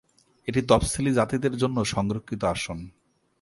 এটি 0.47 0.61
তফসিলি 0.61 1.11
জাতিদের 1.13 1.53
জন্য 1.57 1.77
সংরক্ষিত 1.85 2.41
আসন। 2.45 2.77